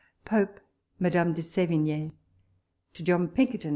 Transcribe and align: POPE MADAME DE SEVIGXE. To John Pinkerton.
POPE 0.25 0.59
MADAME 0.97 1.33
DE 1.33 1.43
SEVIGXE. 1.43 2.11
To 2.95 3.03
John 3.03 3.27
Pinkerton. 3.27 3.69